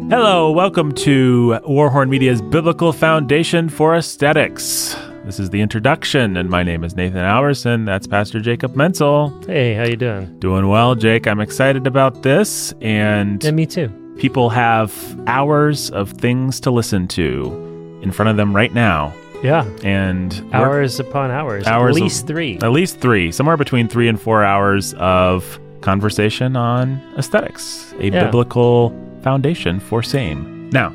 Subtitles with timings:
[0.00, 4.94] Hello, welcome to Warhorn Media's Biblical Foundation for Aesthetics.
[5.24, 7.86] This is the introduction, and my name is Nathan Alverson.
[7.86, 9.44] That's Pastor Jacob Mentzel.
[9.48, 10.38] Hey, how you doing?
[10.38, 11.26] Doing well, Jake.
[11.26, 13.88] I'm excited about this, and Yeah, me too.
[14.16, 14.94] people have
[15.26, 19.12] hours of things to listen to in front of them right now,
[19.42, 21.66] Yeah, and hours upon hours.
[21.66, 22.58] Hours At of- least three.
[22.62, 28.24] at least three, somewhere between three and four hours of conversation on aesthetics, a Yeah.
[28.26, 28.92] biblical
[29.22, 30.70] foundation for same.
[30.70, 30.94] Now,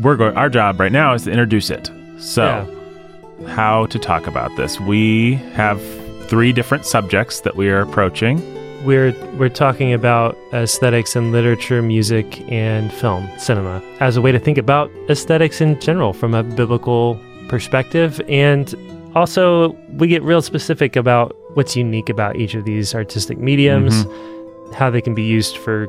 [0.00, 0.36] we're going.
[0.36, 1.90] Our job right now is to introduce it.
[2.18, 2.66] So,
[3.48, 4.80] how to talk about this?
[4.80, 5.80] We have
[6.28, 8.40] three different subjects that we are approaching.
[8.84, 14.38] We're we're talking about aesthetics in literature, music, and film, cinema, as a way to
[14.38, 18.74] think about aesthetics in general from a biblical perspective, and
[19.14, 24.72] also we get real specific about what's unique about each of these artistic mediums, mm-hmm.
[24.72, 25.88] how they can be used for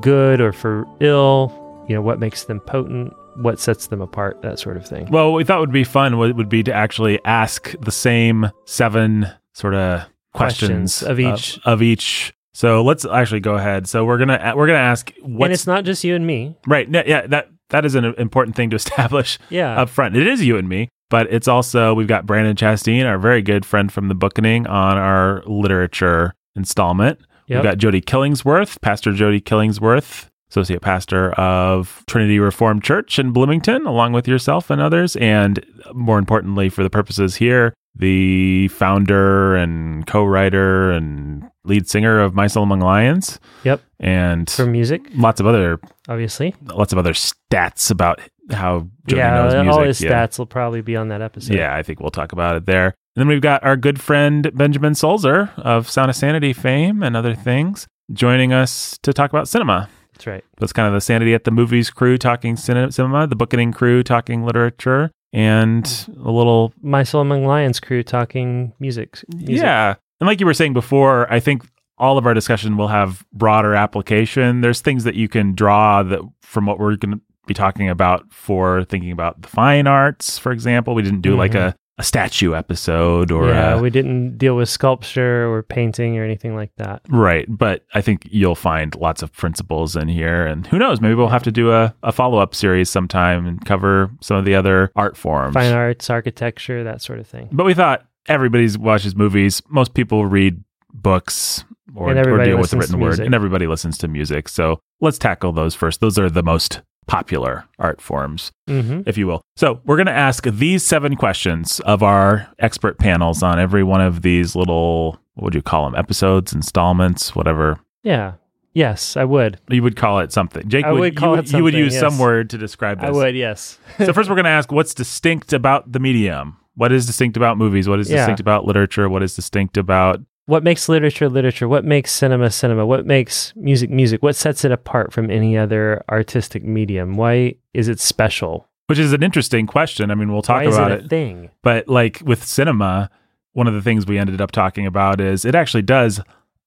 [0.00, 1.52] good or for ill.
[1.88, 5.08] You know, what makes them potent, what sets them apart, that sort of thing.
[5.10, 9.26] Well, what we thought would be fun would, be to actually ask the same seven
[9.52, 11.60] sort of questions, Questions of each.
[11.64, 12.32] of, each.
[12.54, 13.88] So let's actually go ahead.
[13.88, 15.46] So we're gonna we're gonna ask what.
[15.46, 16.56] and it's not just you and me.
[16.66, 16.88] Right.
[16.88, 19.80] Yeah, yeah, that that is an important thing to establish Yeah.
[19.80, 20.16] up front.
[20.16, 23.64] It is you and me, but it's also we've got Brandon Chastain, our very good
[23.66, 27.18] friend from the Bookening, on our literature installment.
[27.46, 27.56] Yep.
[27.62, 33.86] We've got Jody Killingsworth, Pastor Jody Killingsworth, associate pastor of Trinity Reformed Church in Bloomington,
[33.86, 40.06] along with yourself and others, and more importantly, for the purposes here, the founder and
[40.06, 43.38] co-writer and lead singer of My Soul Among Lions.
[43.64, 43.80] Yep.
[44.00, 46.54] And For music, lots of other obviously.
[46.64, 48.20] lots of other stats about
[48.50, 49.72] how Jody yeah, knows music.
[49.72, 50.10] all his yeah.
[50.26, 51.54] stats will probably be on that episode.
[51.54, 52.94] Yeah, I think we'll talk about it there.
[53.14, 57.14] And then we've got our good friend Benjamin Solzer of Sound of Sanity fame and
[57.16, 59.88] other things joining us to talk about cinema.
[60.14, 60.44] That's right.
[60.58, 64.44] That's kind of the Sanity at the Movies crew talking cinema, the Bookening crew talking
[64.44, 69.18] literature, and a little My Soul Among Lions crew talking music.
[69.34, 69.56] music.
[69.56, 69.94] Yeah.
[70.20, 71.64] And like you were saying before, I think
[71.98, 74.60] all of our discussion will have broader application.
[74.62, 78.32] There's things that you can draw that from what we're going to be talking about
[78.32, 80.94] for thinking about the fine arts, for example.
[80.94, 81.68] We didn't do like Mhm.
[81.68, 86.24] a, a statue episode or yeah, a, we didn't deal with sculpture or painting or
[86.24, 87.02] anything like that.
[87.08, 87.46] right.
[87.48, 90.46] But I think you'll find lots of principles in here.
[90.46, 93.64] And who knows, maybe we'll have to do a, a follow up series sometime and
[93.64, 95.54] cover some of the other art forms.
[95.54, 97.50] Fine arts, architecture, that sort of thing.
[97.52, 99.62] But we thought everybody watches movies.
[99.68, 100.64] Most people read
[100.94, 101.64] books
[101.94, 104.48] or, or deal with the written word, and everybody listens to music.
[104.48, 106.00] So let's tackle those first.
[106.00, 109.42] Those are the most popular art forms, hmm if you will.
[109.56, 114.00] So we're going to ask these seven questions of our expert panels on every one
[114.00, 115.98] of these little, what would you call them?
[115.98, 117.80] Episodes, installments, whatever.
[118.02, 118.34] Yeah.
[118.74, 119.60] Yes, I would.
[119.68, 120.66] You would call it something.
[120.68, 122.00] Jake, I would, would call you, it you would use yes.
[122.00, 123.08] some word to describe this.
[123.08, 123.78] I would, yes.
[123.98, 126.56] so first we're going to ask what's distinct about the medium?
[126.74, 127.86] What is distinct about movies?
[127.86, 128.18] What is Yeah.
[128.18, 129.10] distinct about literature?
[129.10, 131.68] What is distinct about what makes literature literature?
[131.68, 132.84] What makes cinema cinema?
[132.86, 134.22] What makes music music?
[134.22, 137.14] What sets it apart from any other artistic medium?
[137.14, 138.68] Why is it special?
[138.88, 140.10] which is an interesting question.
[140.10, 141.50] I mean, we'll talk Why about it a it, thing?
[141.62, 143.08] but like with cinema,
[143.54, 146.20] one of the things we ended up talking about is it actually does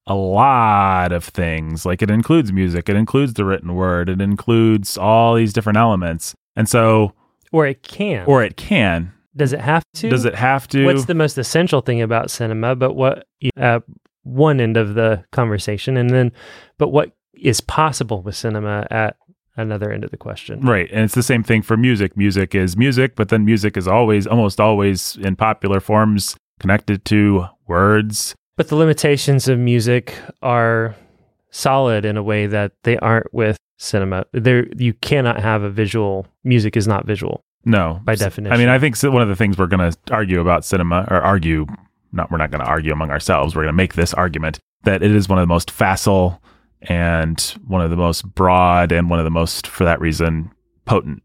[0.08, 1.86] a lot of things.
[1.86, 6.34] Like it includes music, it includes the written word, it includes all these different elements.
[6.56, 7.12] And so,
[7.52, 8.24] Or it can.
[8.26, 9.12] or it can.
[9.36, 10.08] Does it have to?
[10.08, 10.84] Does it have to?
[10.84, 12.74] What's the most essential thing about cinema?
[12.74, 13.26] But what
[13.56, 13.80] uh,
[14.22, 16.32] one end of the conversation, and then,
[16.78, 19.16] but what is possible with cinema at
[19.56, 20.60] another end of the question?
[20.60, 20.90] Right.
[20.90, 22.16] And it's the same thing for music.
[22.16, 27.46] Music is music, but then music is always, almost always in popular forms connected to
[27.66, 28.34] words.
[28.56, 30.96] But the limitations of music are
[31.50, 34.24] solid in a way that they aren't with cinema.
[34.32, 36.26] There, you cannot have a visual.
[36.44, 37.42] Music is not visual.
[37.66, 38.00] No.
[38.04, 38.54] By definition.
[38.54, 41.20] I mean, I think one of the things we're going to argue about cinema, or
[41.20, 41.66] argue,
[42.12, 43.54] not, we're not going to argue among ourselves.
[43.54, 46.40] We're going to make this argument that it is one of the most facile
[46.82, 50.50] and one of the most broad and one of the most, for that reason,
[50.86, 51.22] potent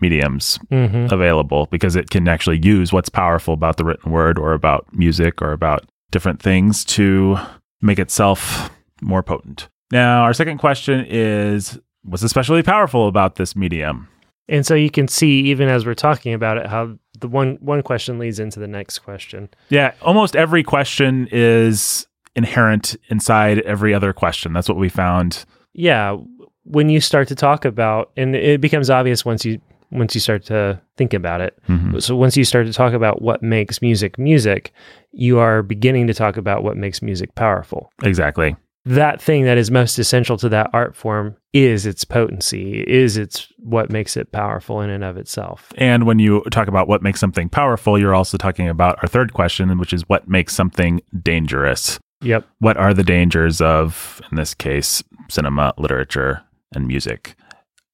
[0.00, 4.54] mediums hmm available because it can actually use what's powerful about the written word or
[4.54, 7.36] about music or about different things to
[7.82, 8.70] make itself
[9.02, 9.68] more potent.
[9.90, 14.08] Now, our second question is what's especially powerful about this medium?
[14.48, 17.82] And so you can see, even as we're talking about it, how the one one
[17.82, 19.48] question leads into the next question.
[19.68, 24.52] Yeah, almost every question is inherent inside every other question.
[24.52, 25.44] That's what we found.
[25.74, 26.16] Yeah,
[26.64, 29.60] when you start to talk about, and it becomes obvious once you
[29.90, 31.58] once you start to think about it.
[31.68, 32.02] Mhm.
[32.02, 34.72] So once you start to talk about what makes music music,
[35.12, 37.92] you are beginning to talk about what makes music powerful.
[38.02, 38.56] Exactly.
[38.84, 43.46] That thing that is most essential to that art form is its potency, is its
[43.58, 45.72] what makes it powerful in and of itself.
[45.76, 49.34] And when you talk about what makes something powerful, you're also talking about our third
[49.34, 52.00] question, which is what makes something dangerous.
[52.22, 52.46] Yep.
[52.58, 56.42] What are the dangers of, in this case, cinema, literature,
[56.74, 57.36] and music?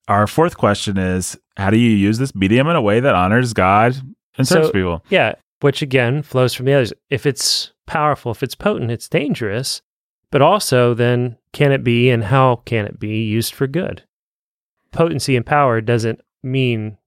[0.06, 3.52] Our fourth question is how do you use this medium in a way that honors
[3.52, 3.96] God
[4.37, 5.05] and serves people?
[5.11, 6.93] Yeah, which again flows from the others.
[7.11, 9.82] If it's powerful, if it's potent, it's dangerous.
[10.31, 14.03] But also, then, can it be and how can it be used for good?
[14.93, 16.99] Potency and power doesn't mean,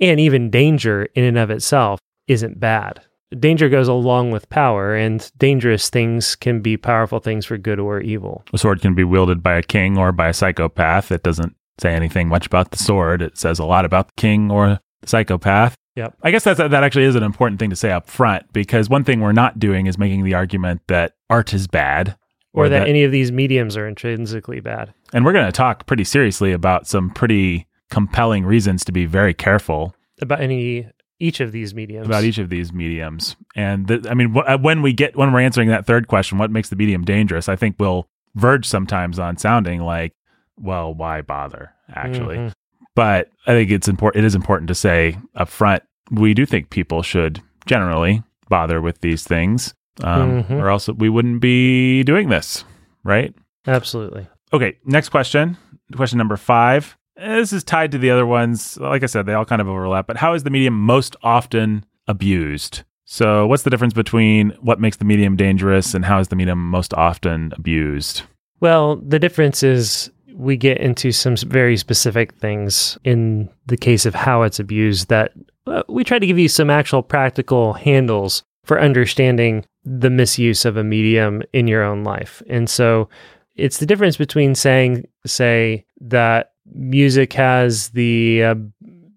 [0.00, 3.02] and even danger in and of itself isn't bad.
[3.38, 8.00] Danger goes along with power, and dangerous things can be powerful things for good or
[8.00, 8.44] evil.
[8.52, 11.10] A sword can be wielded by a king or by a psychopath.
[11.10, 13.22] It doesn't say anything much about the sword.
[13.22, 15.74] It says a lot about the king or the psychopath.
[15.96, 16.16] Yep.
[16.22, 19.04] I guess that's, that actually is an important thing to say up front because one
[19.04, 22.16] thing we're not doing is making the argument that art is bad
[22.54, 24.94] Or, that, any of these mediums are intrinsically bad.
[25.12, 29.34] and we're going to talk pretty seriously about some pretty compelling reasons to be very
[29.34, 30.88] careful About any
[31.20, 32.06] each of these mediums.
[32.06, 33.36] about each of these mediums.
[33.56, 36.50] And the, I mean, wh- when we get when we're answering that third question, what
[36.50, 37.48] makes the medium dangerous?
[37.48, 40.12] I think we'll verge sometimes on sounding like,
[40.56, 41.72] well, why bother?
[41.94, 42.52] Actually, Mhm.
[42.94, 44.24] but I think it's important.
[44.24, 49.00] It is important to say up front, we do think people should generally bother with
[49.00, 50.60] these things, um, Mhm.
[50.60, 52.64] or else we wouldn't be doing this,
[53.04, 53.34] right?
[53.66, 54.26] Absolutely.
[54.52, 55.56] Okay, next question.
[55.94, 56.96] Question number five.
[57.18, 58.76] Eh, This is tied to the other ones.
[58.80, 61.84] Like I said, they all kind of overlap, but how is the medium most often
[62.08, 62.82] abused?
[63.06, 66.70] So, what's the difference between what makes the medium dangerous and how is the medium
[66.70, 68.22] most often abused?
[68.60, 74.14] Well, the difference is we get into some very specific things in the case of
[74.14, 75.32] how it's abused that
[75.66, 80.76] uh, we try to give you some actual practical handles for understanding the misuse of
[80.76, 82.42] a medium in your own life.
[82.48, 83.08] And so
[83.56, 88.54] it's the difference between saying say that music has the uh,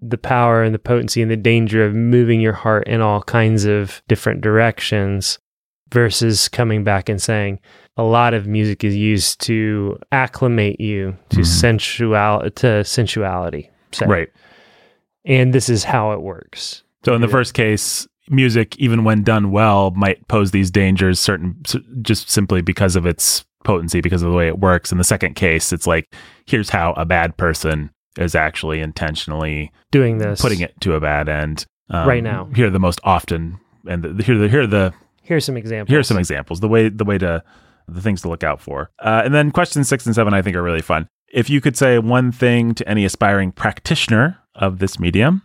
[0.01, 3.65] the power and the potency and the danger of moving your heart in all kinds
[3.65, 5.39] of different directions
[5.91, 7.59] versus coming back and saying
[7.95, 11.45] a lot of music is used to acclimate you to Mhm.
[11.45, 13.69] sensual to sensuality.
[13.93, 14.05] say.
[14.05, 14.29] Right.
[15.25, 16.83] And this is how it works.
[17.05, 21.55] So, in the first case, music, even when done well, might pose these dangers, certain
[22.01, 24.91] just simply because of its potency, because of the way it works.
[24.91, 26.13] In the second case, it's like,
[26.45, 30.41] here's how a bad person is actually intentionally Doing this.
[30.41, 32.49] putting it to a bad end um, Right now.
[32.55, 35.91] Here are the most often, and the, here the here are the Here's some examples.
[35.91, 36.59] here are some examples.
[36.59, 37.43] The way the way to
[37.87, 38.89] the things to look out for.
[38.99, 41.07] Uh, and then questions six and seven, I think, are really fun.
[41.31, 45.43] If you could say one thing to any aspiring practitioner of this medium,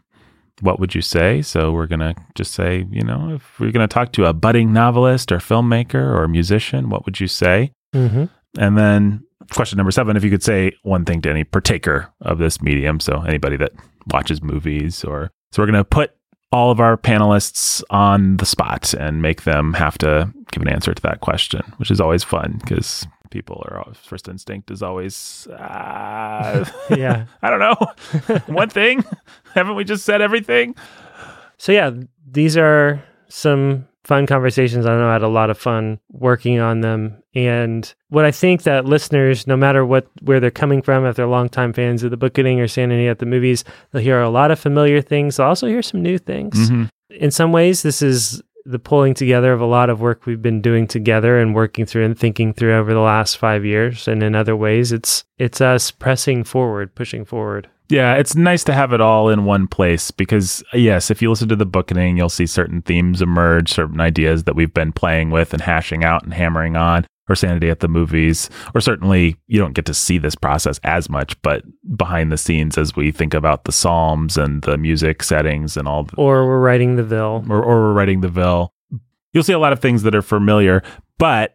[0.62, 1.42] what would you say?
[1.42, 5.30] So we're gonna just say, you know, if we're gonna talk to a budding novelist
[5.32, 7.72] or filmmaker or musician, what would you say?
[7.92, 8.24] hmm
[8.58, 12.38] And then question number seven, if you could say one thing to any partaker of
[12.38, 13.72] this medium, so anybody that
[14.12, 16.12] watches movies or so we're going to put
[16.50, 20.92] all of our panelists on the spot and make them have to give an answer
[20.94, 26.64] to that question, which is always fun because people are first instinct is always, uh,
[26.90, 27.24] Yeah.
[27.42, 29.04] I don't know, one thing.
[29.54, 30.76] Haven't we just said everything?
[31.58, 31.90] So yeah,
[32.30, 34.84] these are some fun conversations.
[34.84, 37.22] I know I had a lot of fun working on them.
[37.34, 41.26] And what I think that listeners, no matter what where they're coming from, if they're
[41.26, 44.58] longtime fans of the Bookening or Sanity at the movies, they'll hear a lot of
[44.58, 45.36] familiar things.
[45.36, 46.68] They'll also hear some new things.
[46.70, 46.88] Mhm.
[47.10, 48.42] In some ways, this is
[48.72, 52.04] the pulling together of a lot of work we've been doing together and working through
[52.04, 54.08] and thinking through over the last five years.
[54.08, 57.68] And in other ways, it's it's us pressing forward, pushing forward.
[57.88, 61.48] Yeah, it's nice to have it all in one place because, yes, if you listen
[61.50, 65.52] to the Bookening, you'll see certain themes emerge, certain ideas that we've been playing with
[65.52, 69.74] and hashing out and hammering on, or Sanity at the Movies, or certainly you don't
[69.74, 71.62] get to see this process as much, but
[71.96, 76.04] behind the scenes as we think about the Psalms and the music settings and all,
[76.04, 77.44] the, Or we're writing the Ville.
[77.48, 78.74] or, or we're writing the Ville,
[79.32, 80.82] you'll see a lot of things that are familiar,
[81.18, 81.52] but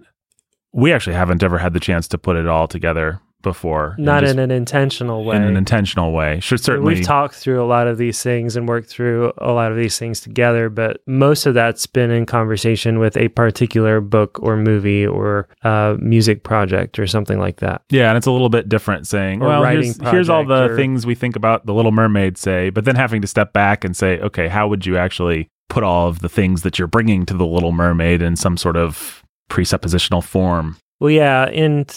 [0.74, 3.96] we actually haven't ever had the chance to put it all together before.
[3.98, 5.36] Not in an intentional way.
[5.36, 6.40] in an intentional way.
[6.40, 9.72] Should certainly We've talked through a lot of these things and worked through a lot
[9.72, 14.40] of these things together, but most of that's been in conversation with a particular book
[14.42, 17.84] or movie or uh, music project or something like that.
[17.90, 20.72] Yeah, and it's a little bit different saying, Or well, writing here's, here's all the
[20.72, 23.84] or- things we think about the Little Mermaid say, but then having to step back
[23.84, 27.26] and say, okay, how would you actually put all of the things that you're bringing
[27.28, 30.78] to the Little Mermaid in some sort of presuppositional form?
[31.00, 31.88] Well, yeah, and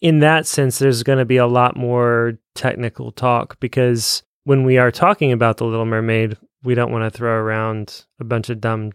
[0.00, 4.78] in that sense, there's going to be a lot more technical talk because when we
[4.78, 8.60] are talking about the Little Mermaid, we don't want to throw around a bunch of
[8.60, 8.92] dumb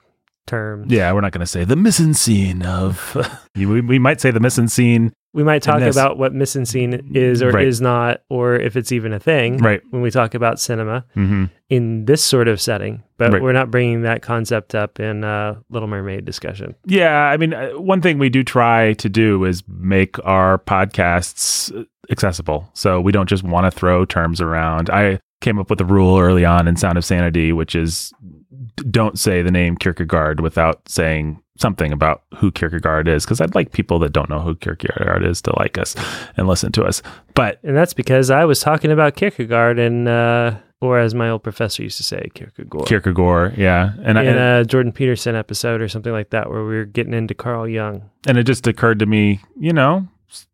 [0.48, 0.92] terms.
[0.92, 3.18] Yeah, we're not going to say the mise-en-scène of.
[3.56, 7.66] we, we might say the mise-en-scène we might talk about what mise-en-scène is or Right.
[7.68, 9.58] is not, or if it's even a thing.
[9.58, 9.82] Right.
[9.90, 13.42] When we talk about cinema hmm in this sort of setting, but Right.
[13.42, 16.76] we're not bringing that concept up in uh, Little Mermaid discussion.
[16.86, 21.74] Yeah, I mean, uh, one thing we do try to do is make our podcasts
[22.12, 22.70] accessible.
[22.74, 24.92] So we don't just want to throw terms around.
[24.92, 28.14] I came up with a rule early on in Sound of Sanity, which is
[28.92, 33.72] don't say the name Kierkegaard without saying something about who Kierkegaard is, because I'd like
[33.72, 35.96] people that don't know who Kierkegaard is to like us
[36.36, 37.02] and listen to us.
[37.36, 41.44] But And that's because I was talking about Kierkegaard and, uh, or as my old
[41.44, 42.88] professor used to say, Kierkegaard.
[42.88, 46.76] Kierkegaard, yeah, and I, in a Jordan Peterson episode or something like that, where we
[46.76, 48.10] were getting into Carl Jung.
[48.28, 50.08] And it just occurred to me, you know,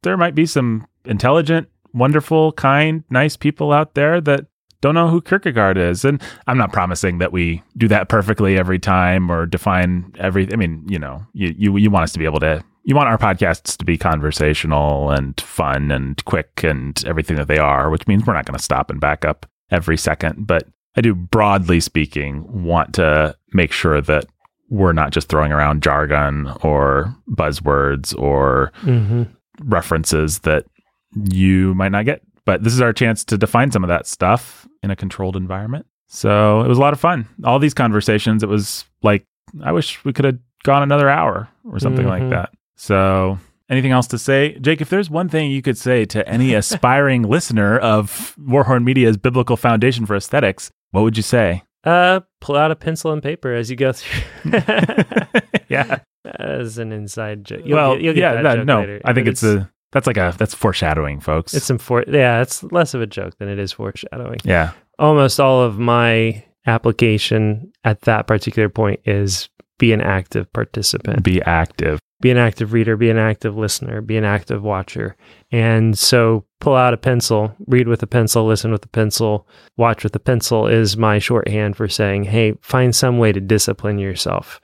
[0.04, 4.46] there might be some intelligent, wonderful, kind, nice people out there that
[4.82, 6.06] don't know who Kierkegaard is.
[6.06, 10.56] And I'm not promising that we do that perfectly every time or define every I
[10.56, 13.18] mean, you know, you you, you want us to be able to you want our
[13.18, 18.26] podcasts to be conversational and fun and quick and everything that they are, which means
[18.26, 20.64] we're not going to stop and back up every second, but
[20.96, 24.26] I do broadly speaking want to make sure that
[24.70, 29.24] we're not just throwing around jargon or buzzwords or Mm-hmm.
[29.64, 30.66] references that
[31.32, 32.22] you might not get.
[32.50, 35.86] But this is our chance to define some of that stuff in a controlled environment.
[36.08, 37.28] So it was a lot of fun.
[37.44, 39.24] All these conversations, it was like,
[39.62, 42.32] I wish we could have gone another hour or something like Mhm.
[42.32, 42.50] that.
[42.76, 43.38] So
[43.70, 44.58] anything else to say?
[44.62, 49.18] Jake, if there's one thing you could say to any aspiring listener of Warhorn Media's
[49.18, 51.62] biblical foundation for aesthetics, what would you say?
[51.84, 54.24] Uh, pull out a pencil and paper as you go through.
[55.70, 56.00] yeah.
[56.40, 57.62] as an inside joke.
[57.64, 59.02] You'll well, get- you'll get yeah, that no, later.
[59.06, 61.54] I think But it's, a, that's like a, that's foreshadowing, folks.
[61.54, 64.40] it's some for yeah, it's less of a joke than it is foreshadowing.
[64.44, 64.72] yeah.
[64.98, 71.24] Almost all of my application at that particular point is be an active participant.
[71.24, 72.00] Be active.
[72.22, 75.16] be an active reader, be an active listener, be an active watcher.
[75.52, 80.04] And so pull out a pencil, read with a pencil, listen with a pencil, watch
[80.04, 84.60] with a pencil is my shorthand for saying, hey, find some way to discipline yourself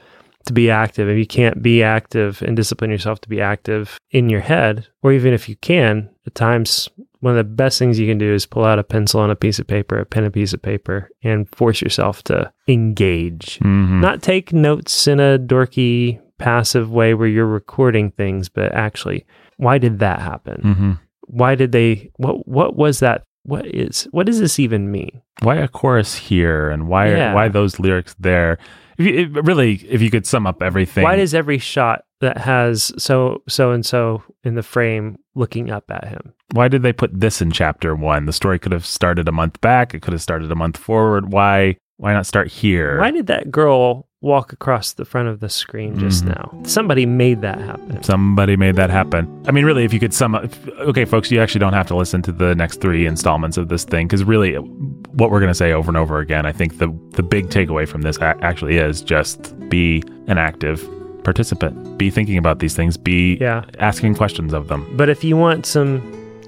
[0.45, 1.09] to be active.
[1.09, 5.11] If you can't be active and discipline yourself to be active in your head, or
[5.11, 8.45] even if you can, at times one of the best things you can do is
[8.45, 11.09] pull out a pencil and a piece of paper, a pen and piece of paper,
[11.23, 13.99] and force yourself to engage Mhm.
[14.01, 19.25] not take notes in a dorky passive way where you're recording things but actually
[19.57, 20.99] why did that happen Mhm.
[21.27, 25.55] why did they what what was that what is what does this even mean why
[25.55, 27.33] a chorus here and why Yeah.
[27.33, 28.57] why those lyrics there
[28.97, 31.03] if you, really if you could sum up everything.
[31.03, 35.85] Why does every shot that has so so and so in the frame looking up
[35.89, 36.33] at him?
[36.53, 38.25] Why did they put this in chapter one?
[38.25, 39.93] The story could have started a month back.
[39.93, 41.31] It could have started a month forward.
[41.31, 42.99] Why why not start here?
[42.99, 46.29] Why did that girl walk across the front of the screen just Mhm.
[46.35, 46.59] now?
[46.63, 48.01] Somebody made that happen.
[48.03, 49.27] Somebody made that happen.
[49.47, 51.95] I mean really if you could sum up okay folks you actually don't have to
[51.95, 55.55] listen to the next three installments of this thing because really what we're going to
[55.55, 59.01] say over and over again i think the the big takeaway from this actually is
[59.01, 60.83] just be an active
[61.23, 61.97] participant.
[61.97, 62.97] Be thinking about these things.
[62.97, 63.63] Be yeah.
[63.79, 64.85] asking questions of them.
[64.95, 65.99] But if you want some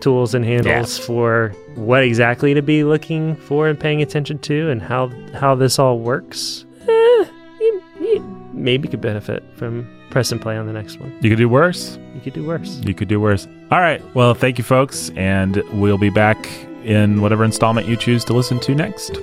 [0.01, 4.81] tools and handles for what exactly to be looking for and paying attention to and
[4.81, 7.25] how how this all works, eh,
[7.59, 11.15] you, you maybe could benefit from press and play on the next one.
[11.21, 12.81] you could do worse You could do worse.
[12.85, 13.47] You could do worse.
[13.71, 14.01] All right.
[14.15, 15.11] Well, thank you, folks.
[15.15, 16.49] And we'll be back
[16.83, 19.17] in whatever installment you choose to listen to next.